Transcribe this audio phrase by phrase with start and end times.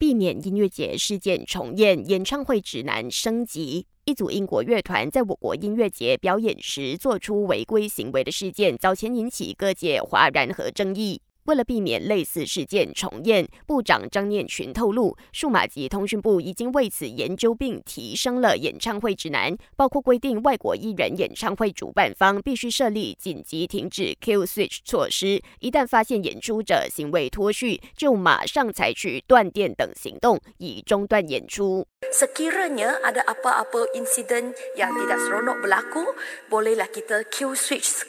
[0.00, 3.86] 避免音乐节事件重演，演唱会指南升级。
[4.06, 11.20] 一组英国乐团在我国音乐节表演时做出违规行为的事件，早前引起各界哗然和争议。
[11.50, 31.84] 为了避免类似事件重演，部长张念群透露，数码及通讯部已经为此研究并提升了演唱会指南，包括规定外国艺人演唱会主办方必须设立紧急停止 Q switch 措施，一旦发现演出者行为脱序，就马上采取断电等行动，以中断演出。
[32.12, 36.04] Sekiranya ada apa-apa insiden yang tidak seronok berlaku,
[36.48, 38.06] bolehlah kita Q switch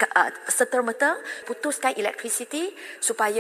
[0.48, 2.72] serta-merta, putuskan elektrisiti
[3.04, 3.31] supaya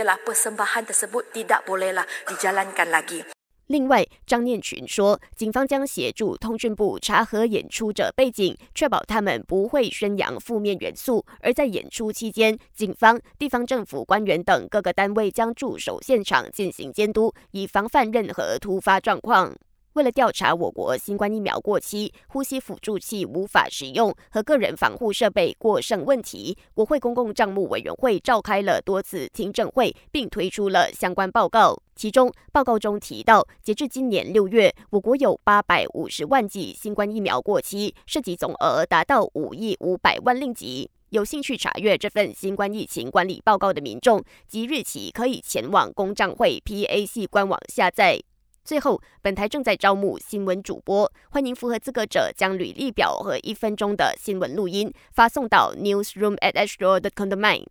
[3.67, 11.25] 另外，张念群说，警方将协助通讯部查核演出者背景，确保他们不会宣扬负面元素。
[11.39, 19.55] 而在演出期间，警方、地方政府官员等各个单位将驻守现场进行监督，以防范任何突发状况。
[19.93, 31.77] 为了调查我国新冠疫苗过期、呼吸辅助器无法使用和个人防护设备过剩问题，国会公共账目委员会召开了多次听证会，并推出了相关报告。
[31.93, 40.89] 其中，报告中提到，截至今年六月，我国有八百五十万剂新冠疫苗过期，涉及总额达到五亿五百万令吉。
[41.09, 48.21] 有兴趣查阅这份新冠疫情管理报告的民众，即日起可以前往公账会 PAC 官网下载。
[48.63, 57.63] 最后，本台正在招募新闻主播，欢迎符合资格者将履历表和一分钟的新闻录音发送到 newsroom at astro dot com 的 m